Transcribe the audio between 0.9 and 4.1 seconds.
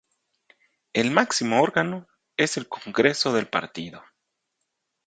El máximo órgano es el congreso del partido.